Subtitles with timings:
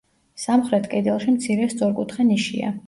[0.43, 2.79] სამხრეთ კედელში მცირე სწორკუთხა ნიშია.